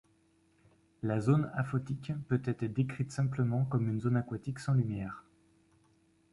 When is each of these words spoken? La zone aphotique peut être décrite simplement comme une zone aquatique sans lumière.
La 1.03 1.19
zone 1.19 1.51
aphotique 1.53 2.11
peut 2.27 2.41
être 2.43 2.65
décrite 2.65 3.11
simplement 3.11 3.65
comme 3.65 3.87
une 3.87 4.01
zone 4.01 4.17
aquatique 4.17 4.57
sans 4.57 4.73
lumière. 4.73 5.23